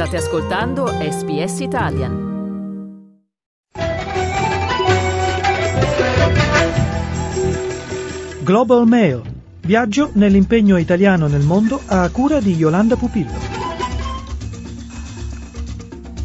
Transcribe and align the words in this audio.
State 0.00 0.16
ascoltando 0.16 0.86
SBS 0.86 1.60
Italian. 1.60 2.12
Global 8.42 8.86
Mail. 8.86 9.20
Viaggio 9.60 10.08
nell'impegno 10.14 10.78
italiano 10.78 11.26
nel 11.26 11.42
mondo 11.42 11.78
a 11.84 12.08
cura 12.08 12.40
di 12.40 12.54
Yolanda 12.54 12.96
Pupillo. 12.96 13.79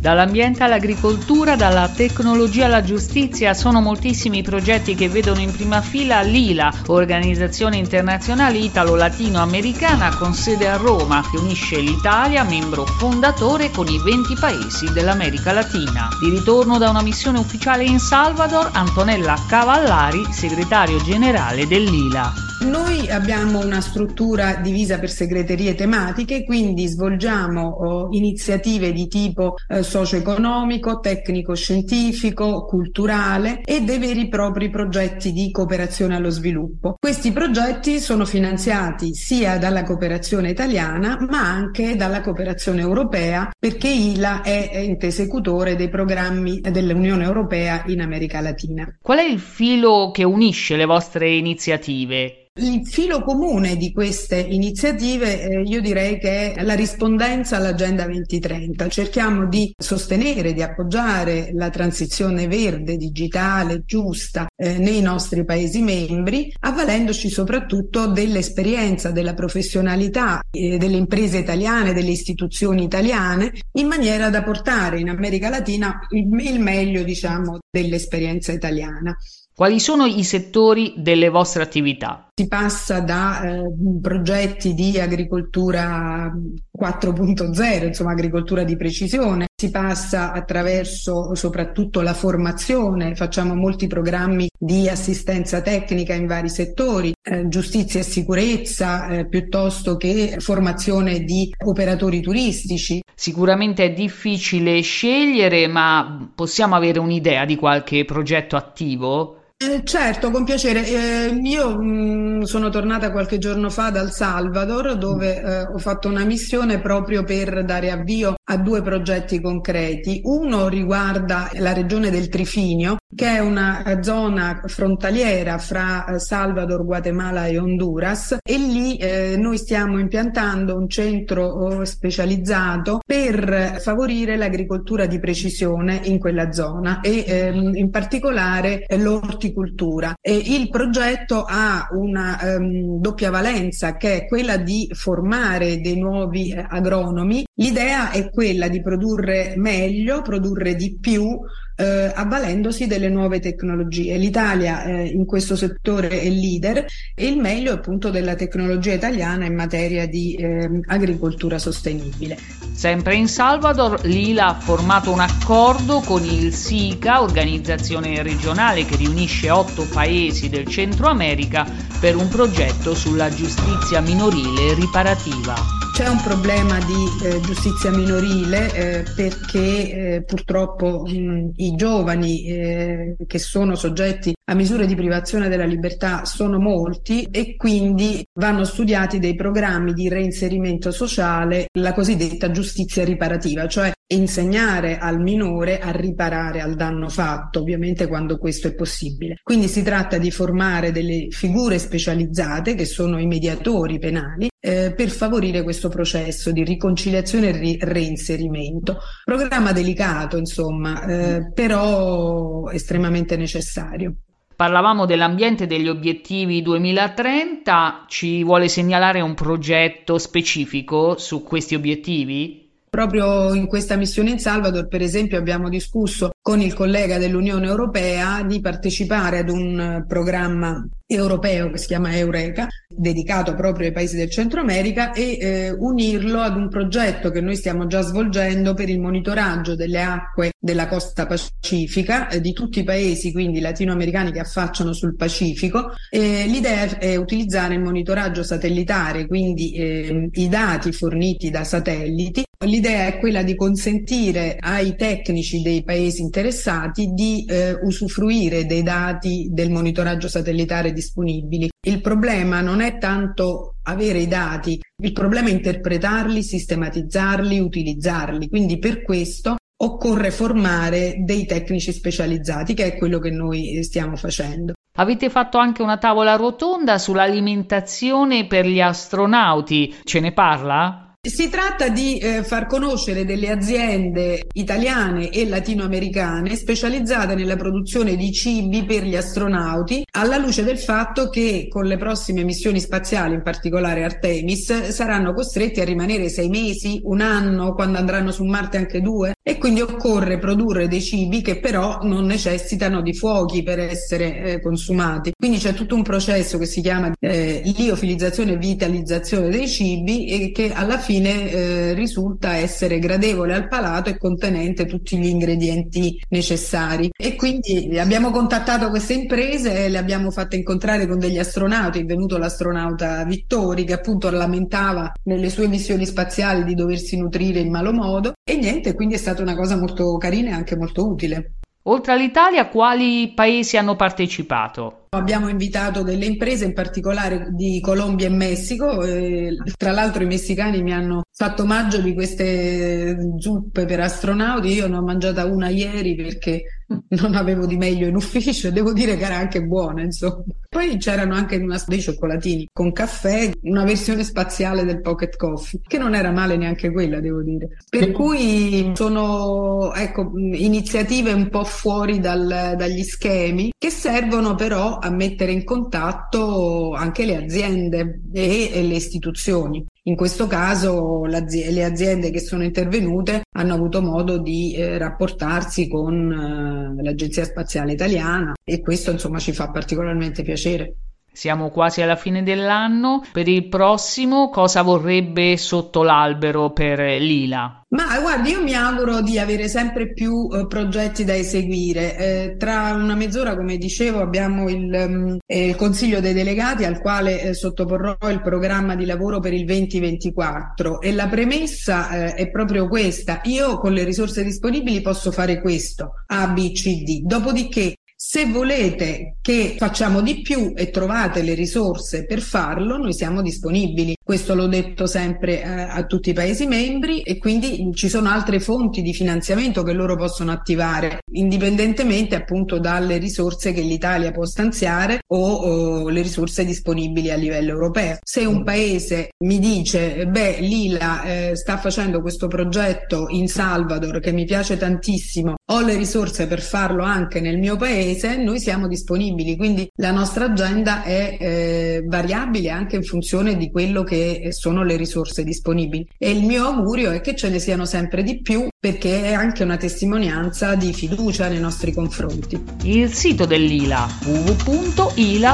Dall'ambiente 0.05 0.63
all'agricoltura, 0.63 1.55
dalla 1.55 1.89
tecnologia 1.89 2.65
alla 2.65 2.83
giustizia, 2.83 3.55
sono 3.55 3.81
moltissimi 3.81 4.37
i 4.37 4.43
progetti 4.43 4.93
che 4.93 5.09
vedono 5.09 5.39
in 5.39 5.51
prima 5.51 5.81
fila 5.81 6.21
l'ILA, 6.21 6.71
organizzazione 6.89 7.77
internazionale 7.77 8.59
italo-latinoamericana 8.59 10.13
con 10.13 10.35
sede 10.35 10.67
a 10.67 10.77
Roma, 10.77 11.27
che 11.27 11.37
unisce 11.37 11.79
l'Italia, 11.79 12.43
membro 12.43 12.85
fondatore, 12.85 13.71
con 13.71 13.87
i 13.87 13.97
20 13.97 14.35
paesi 14.35 14.93
dell'America 14.93 15.51
Latina. 15.53 16.07
Di 16.19 16.29
ritorno 16.29 16.77
da 16.77 16.91
una 16.91 17.01
missione 17.01 17.39
ufficiale 17.39 17.83
in 17.83 17.97
Salvador, 17.97 18.69
Antonella 18.73 19.43
Cavallari, 19.47 20.31
segretario 20.31 21.01
generale 21.01 21.65
dell'ILA. 21.65 22.54
Noi 22.65 23.07
abbiamo 23.11 23.63
una 23.63 23.79
struttura 23.79 24.55
divisa 24.55 24.97
per 24.97 25.11
segreterie 25.11 25.75
tematiche, 25.75 26.43
quindi 26.43 26.87
svolgiamo 26.87 27.61
oh, 27.61 28.07
iniziative 28.09 28.91
di 28.91 29.07
tipo 29.07 29.53
eh, 29.67 29.83
socio-economico, 29.83 30.99
tecnico-scientifico, 30.99 32.65
culturale 32.65 33.61
e 33.63 33.81
dei 33.81 33.99
veri 33.99 34.23
e 34.23 34.29
propri 34.29 34.71
progetti 34.71 35.31
di 35.31 35.51
cooperazione 35.51 36.15
allo 36.15 36.31
sviluppo. 36.31 36.95
Questi 36.99 37.31
progetti 37.31 37.99
sono 37.99 38.25
finanziati 38.25 39.13
sia 39.13 39.59
dalla 39.59 39.83
cooperazione 39.83 40.49
italiana 40.49 41.17
ma 41.29 41.47
anche 41.47 41.95
dalla 41.95 42.21
cooperazione 42.21 42.81
europea 42.81 43.51
perché 43.57 43.89
ILA 43.89 44.41
è 44.41 44.71
ente 44.73 45.07
esecutore 45.07 45.75
dei 45.75 45.89
programmi 45.89 46.61
dell'Unione 46.61 47.25
Europea 47.25 47.83
in 47.87 48.01
America 48.01 48.41
Latina. 48.41 48.97
Qual 48.99 49.19
è 49.19 49.23
il 49.23 49.39
filo 49.39 50.09
che 50.11 50.23
unisce 50.23 50.75
le 50.75 50.85
vostre 50.85 51.29
iniziative? 51.29 52.39
Il 52.57 52.87
filo 52.87 53.21
comune 53.21 53.75
di 53.75 53.91
queste 53.91 54.39
iniziative 54.39 55.41
eh, 55.41 55.61
io 55.63 55.81
direi 55.81 56.17
che 56.17 56.53
è 56.53 56.63
la 56.63 56.73
rispondenza 56.73 57.57
all'Agenda 57.57 58.05
2030. 58.05 58.87
Cerchiamo 58.87 59.45
di 59.47 59.73
sostenere, 59.77 60.53
di 60.53 60.61
appoggiare 60.61 61.49
la 61.51 61.69
transizione 61.69 62.47
verde, 62.47 62.95
digitale, 62.95 63.83
giusta 63.85 64.47
eh, 64.55 64.77
nei 64.77 65.01
nostri 65.01 65.43
Paesi 65.43 65.81
membri, 65.81 66.49
avvalendoci 66.61 67.29
soprattutto 67.29 68.07
dell'esperienza, 68.07 69.11
della 69.11 69.33
professionalità 69.33 70.39
eh, 70.49 70.77
delle 70.77 70.95
imprese 70.95 71.39
italiane, 71.39 71.91
delle 71.91 72.11
istituzioni 72.11 72.85
italiane, 72.85 73.51
in 73.73 73.87
maniera 73.87 74.29
da 74.29 74.43
portare 74.43 75.01
in 75.01 75.09
America 75.09 75.49
Latina 75.49 75.99
il, 76.11 76.27
il 76.39 76.61
meglio 76.61 77.03
diciamo, 77.03 77.59
dell'esperienza 77.69 78.53
italiana. 78.53 79.13
Quali 79.57 79.79
sono 79.79 80.03
i 80.03 80.25
settori 80.25 80.95
delle 80.97 81.29
vostre 81.29 81.63
attività? 81.63 82.27
Si 82.35 82.45
passa 82.49 82.99
da 82.99 83.41
eh, 83.41 83.61
progetti 84.01 84.73
di 84.73 84.99
agricoltura 84.99 86.29
4.0, 86.77 87.85
insomma 87.85 88.11
agricoltura 88.11 88.65
di 88.65 88.75
precisione, 88.75 89.45
si 89.55 89.71
passa 89.71 90.33
attraverso 90.33 91.35
soprattutto 91.35 92.01
la 92.01 92.13
formazione, 92.13 93.15
facciamo 93.15 93.55
molti 93.55 93.87
programmi 93.87 94.49
di 94.59 94.89
assistenza 94.89 95.61
tecnica 95.61 96.13
in 96.13 96.27
vari 96.27 96.49
settori, 96.49 97.13
eh, 97.23 97.47
giustizia 97.47 98.01
e 98.01 98.03
sicurezza, 98.03 99.07
eh, 99.07 99.25
piuttosto 99.25 99.95
che 99.95 100.35
formazione 100.39 101.19
di 101.19 101.49
operatori 101.63 102.19
turistici. 102.19 103.01
Sicuramente 103.15 103.85
è 103.85 103.93
difficile 103.93 104.81
scegliere, 104.81 105.65
ma 105.67 106.29
possiamo 106.35 106.75
avere 106.75 106.99
un'idea 106.99 107.45
di 107.45 107.55
qualche 107.55 108.03
progetto 108.03 108.57
attivo? 108.57 109.39
Eh, 109.57 109.83
certo, 109.85 110.31
con 110.31 110.43
piacere. 110.43 110.85
Eh, 110.85 111.39
io 111.43 111.77
mh, 111.77 112.39
mm, 112.39 112.41
sono 112.41 112.69
tornata 112.69 113.11
qualche 113.11 113.37
giorno 113.37 113.69
fa 113.69 113.89
dal 113.89 114.11
Salvador 114.11 114.97
dove 114.97 115.41
eh, 115.41 115.61
ho 115.61 115.77
fatto 115.77 116.09
una 116.09 116.25
missione 116.25 116.81
proprio 116.81 117.23
per 117.23 117.63
dare 117.63 117.89
avvio 117.89 118.35
a 118.45 118.57
due 118.57 118.81
progetti 118.81 119.41
concreti. 119.41 120.21
Uno 120.23 120.67
riguarda 120.67 121.49
la 121.53 121.73
regione 121.73 122.09
del 122.09 122.29
Trifinio, 122.29 122.97
che 123.15 123.27
è 123.27 123.39
una 123.39 123.83
eh, 123.83 124.03
zona 124.03 124.61
frontaliera 124.65 125.57
fra 125.57 126.05
eh, 126.05 126.19
Salvador, 126.19 126.83
Guatemala 126.83 127.45
e 127.45 127.57
Honduras 127.57 128.37
e 128.43 128.57
lì 128.57 128.97
eh, 128.97 129.35
noi 129.37 129.57
stiamo 129.57 129.99
impiantando 129.99 130.75
un 130.75 130.89
centro 130.89 131.45
oh, 131.45 131.85
specializzato 131.85 132.99
per 133.05 133.77
favorire 133.79 134.35
l'agricoltura 134.35 135.05
di 135.05 135.19
precisione 135.19 136.01
in 136.03 136.19
quella 136.19 136.51
zona 136.51 136.99
e 136.99 137.23
ehm, 137.25 137.75
in 137.75 137.89
particolare 137.89 138.85
l'orticoltura. 138.97 140.13
E 140.21 140.35
il 140.35 140.69
progetto 140.69 141.45
ha 141.47 141.87
una 141.91 142.39
ehm, 142.39 142.99
doppia 142.99 143.31
valenza 143.31 143.95
che 143.95 144.23
è 144.23 144.27
quella 144.27 144.57
di 144.57 144.89
formare 144.93 145.79
dei 145.79 145.97
nuovi 145.97 146.51
eh, 146.51 146.65
agronomi. 146.67 147.44
L'idea 147.57 148.11
è 148.11 148.29
quella 148.31 148.67
di 148.67 148.81
produrre 148.81 149.53
meglio, 149.55 150.21
produrre 150.21 150.75
di 150.75 150.97
più, 150.99 151.39
eh, 151.77 152.11
avvalendosi 152.13 152.85
delle 152.85 153.07
nuove 153.07 153.39
tecnologie. 153.39 154.17
L'Italia 154.17 154.83
eh, 154.83 155.05
in 155.05 155.25
questo 155.25 155.55
settore 155.55 156.09
è 156.09 156.27
leader 156.27 156.85
e 157.15 157.27
il 157.27 157.37
meglio 157.37 157.71
appunto 157.71 158.09
della 158.09 158.35
tecnologia 158.35 158.91
italiana 158.91 159.45
in 159.45 159.55
materia 159.55 160.05
di 160.05 160.35
eh, 160.35 160.81
agricoltura 160.87 161.57
sostenibile. 161.57 162.37
Sempre 162.73 163.15
in 163.15 163.29
Salvador, 163.29 164.03
l'ILA 164.03 164.47
ha 164.47 164.59
formato 164.59 165.13
un 165.13 165.21
accordo 165.21 166.01
con 166.01 166.25
il 166.25 166.53
SICA, 166.53 167.21
organizzazione 167.21 168.21
regionale 168.21 168.83
che 168.83 168.97
riunisce 168.97 169.49
otto 169.49 169.87
paesi 169.93 170.49
del 170.49 170.67
Centro 170.67 171.07
America, 171.07 171.65
per 172.01 172.17
un 172.17 172.27
progetto 172.27 172.93
sulla 172.93 173.29
giustizia 173.29 174.01
minorile 174.01 174.73
riparativa. 174.73 175.84
C'è 175.95 176.09
un 176.09 176.21
problema 176.21 176.77
di 176.79 177.25
eh, 177.25 177.39
giustizia 177.39 177.89
minorile 177.89 178.69
eh, 178.73 179.03
perché 179.15 180.15
eh, 180.15 180.23
purtroppo 180.25 181.03
mh, 181.05 181.51
i 181.55 181.73
giovani 181.77 182.45
eh, 182.47 183.15
che 183.25 183.39
sono 183.39 183.75
soggetti 183.75 184.34
a 184.47 184.53
misure 184.53 184.85
di 184.85 184.95
privazione 184.95 185.49
della 185.49 185.65
libertà 185.65 186.23
sono 186.25 186.59
molti 186.59 187.27
e 187.31 187.55
quindi 187.55 188.23
vanno 188.33 188.63
studiati 188.63 189.17
dei 189.17 189.35
programmi 189.35 189.93
di 189.93 190.07
reinserimento 190.07 190.91
sociale, 190.91 191.67
la 191.79 191.93
cosiddetta 191.93 192.51
giustizia 192.51 193.03
riparativa, 193.03 193.67
cioè 193.67 193.91
insegnare 194.07 194.99
al 194.99 195.19
minore 195.19 195.79
a 195.79 195.89
riparare 195.89 196.61
al 196.61 196.75
danno 196.75 197.09
fatto, 197.09 197.61
ovviamente 197.61 198.07
quando 198.07 198.37
questo 198.37 198.67
è 198.67 198.75
possibile. 198.75 199.39
Quindi 199.41 199.67
si 199.67 199.81
tratta 199.81 200.19
di 200.19 200.29
formare 200.29 200.91
delle 200.91 201.27
figure 201.31 201.79
specializzate 201.79 202.75
che 202.75 202.85
sono 202.85 203.17
i 203.17 203.25
mediatori 203.25 203.97
penali 203.97 204.47
eh, 204.59 204.93
per 204.95 205.09
favorire 205.09 205.63
questo 205.63 205.89
processo 205.89 206.51
di 206.51 206.63
riconciliazione 206.63 207.49
e 207.49 207.51
ri- 207.51 207.77
reinserimento. 207.81 208.99
Programma 209.23 209.71
delicato, 209.71 210.37
insomma, 210.37 211.03
eh, 211.05 211.51
però 211.51 212.69
estremamente 212.69 213.37
necessario. 213.37 214.13
Parlavamo 214.55 215.05
dell'ambiente 215.05 215.65
e 215.65 215.67
degli 215.67 215.89
obiettivi 215.89 216.61
2030, 216.61 218.05
ci 218.07 218.41
vuole 218.41 218.69
segnalare 218.69 219.19
un 219.19 219.33
progetto 219.33 220.17
specifico 220.17 221.17
su 221.17 221.43
questi 221.43 221.75
obiettivi? 221.75 222.69
Proprio 222.89 223.53
in 223.53 223.67
questa 223.67 223.97
missione 223.97 224.29
in 224.29 224.39
Salvador, 224.39 224.87
per 224.87 225.01
esempio, 225.01 225.37
abbiamo 225.37 225.67
discusso 225.67 226.29
con 226.45 226.61
il 226.61 226.75
collega 226.75 227.17
dell'Unione 227.17 227.65
Europea 227.65 228.43
di 228.43 228.61
partecipare 228.61 229.39
ad 229.39 229.49
un 229.49 230.05
programma 230.07 230.87
europeo 231.07 231.69
che 231.69 231.77
si 231.77 231.87
chiama 231.87 232.15
Eureka, 232.15 232.67
dedicato 232.87 233.53
proprio 233.53 233.87
ai 233.87 233.93
paesi 233.93 234.15
del 234.15 234.29
Centro 234.29 234.59
America 234.59 235.11
e 235.13 235.37
eh, 235.39 235.71
unirlo 235.71 236.39
ad 236.39 236.55
un 236.55 236.69
progetto 236.69 237.29
che 237.29 237.41
noi 237.41 237.55
stiamo 237.55 237.85
già 237.85 238.01
svolgendo 238.01 238.73
per 238.73 238.89
il 238.89 238.99
monitoraggio 238.99 239.75
delle 239.75 240.01
acque 240.01 240.51
della 240.59 240.87
costa 240.87 241.27
pacifica 241.27 242.27
eh, 242.29 242.41
di 242.41 242.53
tutti 242.53 242.79
i 242.79 242.83
paesi, 242.83 243.31
quindi 243.31 243.59
latinoamericani 243.59 244.31
che 244.31 244.39
affacciano 244.39 244.93
sul 244.93 245.15
Pacifico. 245.15 245.93
Eh, 246.09 246.45
l'idea 246.47 246.97
è 246.97 247.15
utilizzare 247.15 247.75
il 247.75 247.81
monitoraggio 247.81 248.43
satellitare, 248.43 249.27
quindi 249.27 249.73
ehm, 249.75 250.29
i 250.33 250.49
dati 250.49 250.91
forniti 250.91 251.49
da 251.49 251.63
satelliti. 251.63 252.43
L'idea 252.65 253.07
è 253.07 253.19
quella 253.19 253.43
di 253.43 253.55
consentire 253.55 254.57
ai 254.59 254.95
tecnici 254.95 255.61
dei 255.61 255.83
paesi 255.83 256.21
interessati 256.35 257.13
di 257.13 257.45
eh, 257.45 257.79
usufruire 257.81 258.65
dei 258.65 258.83
dati 258.83 259.47
del 259.51 259.71
monitoraggio 259.71 260.27
satellitare 260.27 260.91
disponibili. 260.91 261.69
Il 261.87 262.01
problema 262.01 262.59
non 262.59 262.81
è 262.81 262.97
tanto 262.97 263.75
avere 263.83 264.19
i 264.19 264.27
dati, 264.27 264.81
il 265.01 265.13
problema 265.13 265.47
è 265.47 265.53
interpretarli, 265.53 266.43
sistematizzarli, 266.43 267.59
utilizzarli. 267.59 268.49
Quindi 268.49 268.79
per 268.79 269.01
questo 269.03 269.55
occorre 269.77 270.31
formare 270.31 271.15
dei 271.23 271.45
tecnici 271.45 271.93
specializzati, 271.93 272.73
che 272.73 272.85
è 272.85 272.97
quello 272.97 273.19
che 273.19 273.29
noi 273.29 273.81
stiamo 273.83 274.17
facendo. 274.17 274.73
Avete 274.97 275.29
fatto 275.29 275.57
anche 275.57 275.81
una 275.81 275.97
tavola 275.97 276.35
rotonda 276.35 276.97
sull'alimentazione 276.97 278.47
per 278.47 278.65
gli 278.65 278.81
astronauti, 278.81 279.93
ce 280.03 280.19
ne 280.19 280.31
parla? 280.33 281.04
Si 281.25 281.49
tratta 281.49 281.89
di 281.89 282.19
eh, 282.19 282.43
far 282.43 282.67
conoscere 282.67 283.25
delle 283.25 283.49
aziende 283.49 284.45
italiane 284.53 285.31
e 285.31 285.47
latinoamericane 285.47 286.55
specializzate 286.55 287.33
nella 287.33 287.55
produzione 287.55 288.15
di 288.15 288.31
cibi 288.31 288.85
per 288.85 289.03
gli 289.03 289.15
astronauti, 289.15 290.05
alla 290.11 290.37
luce 290.37 290.63
del 290.63 290.77
fatto 290.77 291.29
che 291.29 291.65
con 291.67 291.85
le 291.85 291.97
prossime 291.97 292.43
missioni 292.43 292.79
spaziali, 292.79 293.33
in 293.33 293.41
particolare 293.41 294.03
Artemis, 294.03 294.89
saranno 294.89 295.33
costretti 295.33 295.81
a 295.81 295.83
rimanere 295.83 296.29
sei 296.29 296.47
mesi, 296.47 296.99
un 297.05 297.21
anno, 297.21 297.73
quando 297.73 297.97
andranno 297.97 298.31
su 298.31 298.43
Marte 298.43 298.77
anche 298.77 299.01
due, 299.01 299.33
e 299.41 299.57
quindi 299.57 299.81
occorre 299.81 300.37
produrre 300.37 300.87
dei 300.87 301.01
cibi 301.01 301.41
che 301.41 301.59
però 301.59 302.01
non 302.03 302.25
necessitano 302.25 303.01
di 303.01 303.15
fuochi 303.15 303.63
per 303.63 303.79
essere 303.79 304.37
eh, 304.37 304.61
consumati. 304.61 305.31
Quindi 305.35 305.57
c'è 305.57 305.73
tutto 305.73 305.95
un 305.95 306.03
processo 306.03 306.59
che 306.59 306.67
si 306.67 306.81
chiama 306.81 307.11
eh, 307.19 307.63
liofilizzazione 307.63 308.53
e 308.53 308.57
vitalizzazione 308.57 309.49
dei 309.49 309.67
cibi 309.67 310.27
e 310.27 310.51
che 310.51 310.71
alla 310.71 310.99
fine 310.99 311.13
fine 311.15 311.49
eh, 311.49 311.93
risulta 311.93 312.55
essere 312.55 312.99
gradevole 312.99 313.53
al 313.53 313.69
palato 313.69 314.09
e 314.09 314.17
contenente 314.17 314.85
tutti 314.85 315.17
gli 315.17 315.27
ingredienti 315.27 316.21
necessari. 316.29 317.09
E 317.15 317.35
quindi 317.35 317.97
abbiamo 317.97 318.31
contattato 318.31 318.89
queste 318.89 319.13
imprese 319.13 319.87
le 319.87 319.97
abbiamo 319.97 320.29
fatte 320.31 320.57
incontrare 320.57 321.07
con 321.07 321.17
degli 321.17 321.37
astronauti. 321.37 321.99
È 321.99 322.05
venuto 322.05 322.37
l'astronauta 322.37 323.23
Vittori 323.23 323.85
che 323.85 323.93
appunto 323.93 324.29
lamentava 324.29 325.13
nelle 325.23 325.49
sue 325.49 325.67
missioni 325.67 326.05
spaziali 326.05 326.65
di 326.65 326.73
doversi 326.73 327.17
nutrire 327.17 327.59
in 327.59 327.71
malo 327.71 327.93
modo 327.93 328.33
e 328.43 328.57
niente, 328.57 328.93
quindi 328.93 329.15
è 329.15 329.17
stata 329.17 329.41
una 329.41 329.55
cosa 329.55 329.77
molto 329.77 330.17
carina 330.17 330.49
e 330.49 330.53
anche 330.53 330.75
molto 330.75 331.07
utile. 331.07 331.53
Oltre 331.87 332.13
all'Italia, 332.13 332.67
quali 332.67 333.31
paesi 333.35 333.77
hanno 333.77 333.95
partecipato? 333.95 335.05
Abbiamo 335.09 335.49
invitato 335.49 336.01
delle 336.01 336.25
imprese, 336.25 336.65
in 336.65 336.73
particolare 336.73 337.49
di 337.51 337.79
Colombia 337.79 338.25
e 338.25 338.31
Messico. 338.31 339.03
E, 339.03 339.55
tra 339.77 339.91
l'altro 339.91 340.23
i 340.23 340.25
messicani 340.25 340.81
mi 340.81 340.91
hanno 340.91 341.21
fatto 341.31 341.61
omaggio 341.61 342.01
di 342.01 342.15
queste 342.15 343.15
zuppe 343.37 343.85
per 343.85 343.99
astronauti. 343.99 344.69
Io 344.69 344.87
ne 344.87 344.97
ho 344.97 345.03
mangiata 345.03 345.45
una 345.45 345.69
ieri 345.69 346.15
perché 346.15 346.63
non 347.09 347.35
avevo 347.35 347.65
di 347.65 347.77
meglio 347.77 348.07
in 348.07 348.15
ufficio 348.15 348.67
e 348.67 348.71
devo 348.71 348.93
dire 348.93 349.17
che 349.17 349.25
era 349.25 349.37
anche 349.37 349.63
buona, 349.63 350.01
insomma. 350.01 350.43
Poi 350.69 350.97
c'erano 350.97 351.35
anche 351.35 351.63
dei 351.87 352.01
cioccolatini 352.01 352.69
con 352.71 352.91
caffè, 352.91 353.51
una 353.61 353.83
versione 353.83 354.23
spaziale 354.23 354.83
del 354.83 355.01
pocket 355.01 355.35
coffee, 355.37 355.79
che 355.85 355.97
non 355.97 356.13
era 356.13 356.31
male 356.31 356.57
neanche 356.57 356.91
quella, 356.91 357.19
devo 357.19 357.41
dire. 357.41 357.69
Per 357.89 358.11
cui 358.11 358.91
sono 358.93 359.93
ecco, 359.93 360.31
iniziative 360.35 361.31
un 361.31 361.49
po' 361.49 361.63
fuori 361.63 362.19
dal, 362.19 362.73
dagli 362.77 363.03
schemi 363.03 363.71
che 363.77 363.89
servono 363.89 364.55
però 364.55 364.97
a 364.99 365.09
mettere 365.09 365.51
in 365.51 365.63
contatto 365.63 366.91
anche 366.93 367.25
le 367.25 367.37
aziende 367.37 368.21
e, 368.33 368.71
e 368.73 368.83
le 368.83 368.95
istituzioni. 368.95 369.85
In 370.07 370.15
questo 370.15 370.45
caso 370.45 371.25
le 371.25 371.83
aziende 371.83 372.29
che 372.29 372.39
sono 372.39 372.63
intervenute 372.63 373.41
hanno 373.55 373.73
avuto 373.73 374.03
modo 374.03 374.37
di 374.37 374.75
eh, 374.75 374.99
rapportarsi 374.99 375.87
con 375.87 376.31
eh, 376.31 377.01
l'Agenzia 377.01 377.43
Spaziale 377.43 377.93
Italiana 377.93 378.53
e 378.63 378.81
questo 378.81 379.09
insomma 379.09 379.39
ci 379.39 379.51
fa 379.51 379.71
particolarmente 379.71 380.43
piacere. 380.43 380.95
Siamo 381.35 381.69
quasi 381.69 382.01
alla 382.01 382.15
fine 382.15 382.43
dell'anno. 382.43 383.21
Per 383.29 383.49
il 383.49 383.67
prossimo, 383.67 384.49
cosa 384.49 384.83
vorrebbe 384.83 385.57
sotto 385.57 386.01
l'albero 386.01 386.71
per 386.71 386.99
Lila? 387.19 387.81
Ma 387.89 388.19
guardi, 388.21 388.51
io 388.51 388.63
mi 388.63 388.73
auguro 388.73 389.21
di 389.21 389.37
avere 389.37 389.67
sempre 389.67 390.13
più 390.13 390.31
uh, 390.31 390.65
progetti 390.65 391.25
da 391.25 391.35
eseguire. 391.35 392.17
Eh, 392.17 392.55
tra 392.57 392.93
una 392.93 393.15
mezz'ora, 393.15 393.57
come 393.57 393.75
dicevo, 393.75 394.19
abbiamo 394.19 394.69
il, 394.69 394.89
um, 394.93 395.37
eh, 395.45 395.67
il 395.67 395.75
Consiglio 395.75 396.21
dei 396.21 396.33
Delegati 396.33 396.85
al 396.85 397.01
quale 397.01 397.41
eh, 397.41 397.53
sottoporrò 397.53 398.17
il 398.29 398.41
programma 398.41 398.95
di 398.95 399.05
lavoro 399.05 399.41
per 399.41 399.53
il 399.53 399.65
2024 399.65 401.01
e 401.01 401.11
la 401.11 401.27
premessa 401.27 402.09
eh, 402.11 402.33
è 402.35 402.49
proprio 402.49 402.87
questa. 402.87 403.41
Io 403.43 403.77
con 403.77 403.91
le 403.91 404.05
risorse 404.05 404.41
disponibili 404.41 405.01
posso 405.01 405.33
fare 405.33 405.59
questo, 405.59 406.23
A, 406.27 406.47
B, 406.47 406.71
C, 406.71 407.03
D. 407.03 407.23
Dopodiché 407.23 407.95
se 408.27 408.47
volete 408.47 409.37
che 409.39 409.75
facciamo 409.77 410.19
di 410.19 410.41
più 410.41 410.73
e 410.75 410.89
trovate 410.89 411.43
le 411.43 411.53
risorse 411.53 412.25
per 412.25 412.41
farlo, 412.41 412.97
noi 412.97 413.13
siamo 413.13 413.43
disponibili. 413.43 414.15
Questo 414.21 414.55
l'ho 414.55 414.65
detto 414.65 415.05
sempre 415.05 415.61
eh, 415.61 415.69
a 415.69 416.03
tutti 416.05 416.31
i 416.31 416.33
Paesi 416.33 416.65
membri 416.65 417.21
e 417.21 417.37
quindi 417.37 417.91
ci 417.93 418.09
sono 418.09 418.29
altre 418.29 418.59
fonti 418.59 419.03
di 419.03 419.13
finanziamento 419.13 419.83
che 419.83 419.93
loro 419.93 420.15
possono 420.15 420.51
attivare, 420.51 421.19
indipendentemente 421.33 422.33
appunto 422.33 422.79
dalle 422.79 423.17
risorse 423.17 423.71
che 423.71 423.81
l'Italia 423.81 424.31
può 424.31 424.43
stanziare 424.43 425.19
o, 425.27 425.53
o 425.53 426.09
le 426.09 426.23
risorse 426.23 426.65
disponibili 426.65 427.29
a 427.29 427.35
livello 427.35 427.73
europeo. 427.73 428.17
Se 428.23 428.43
un 428.43 428.63
Paese 428.63 429.29
mi 429.43 429.59
dice, 429.59 430.25
beh, 430.25 430.57
Lila 430.61 431.21
eh, 431.21 431.55
sta 431.55 431.77
facendo 431.77 432.21
questo 432.21 432.47
progetto 432.47 433.27
in 433.29 433.47
Salvador 433.47 434.19
che 434.19 434.31
mi 434.31 434.45
piace 434.45 434.77
tantissimo, 434.77 435.53
ho 435.71 435.81
le 435.81 435.95
risorse 435.95 436.47
per 436.47 436.61
farlo 436.61 437.03
anche 437.03 437.39
nel 437.39 437.59
mio 437.59 437.75
Paese, 437.75 438.13
noi 438.37 438.59
siamo 438.59 438.87
disponibili, 438.87 439.55
quindi 439.55 439.89
la 439.95 440.11
nostra 440.11 440.45
agenda 440.45 441.03
è 441.03 441.37
eh, 441.39 442.03
variabile 442.05 442.69
anche 442.69 442.95
in 442.95 443.03
funzione 443.03 443.57
di 443.57 443.69
quello 443.69 444.03
che 444.03 444.47
sono 444.51 444.83
le 444.83 444.95
risorse 444.95 445.43
disponibili. 445.43 446.07
E 446.17 446.31
il 446.31 446.45
mio 446.45 446.65
augurio 446.65 447.11
è 447.11 447.21
che 447.21 447.35
ce 447.35 447.49
ne 447.49 447.59
siano 447.59 447.85
sempre 447.85 448.23
di 448.23 448.41
più 448.41 448.67
perché 448.79 449.23
è 449.23 449.33
anche 449.33 449.63
una 449.63 449.77
testimonianza 449.77 450.75
di 450.75 450.93
fiducia 450.93 451.47
nei 451.47 451.59
nostri 451.59 451.91
confronti. 451.91 452.61
Il 452.83 453.11
sito 453.13 453.45
dell'ILA 453.45 454.07
www.ila.org. 454.25 455.53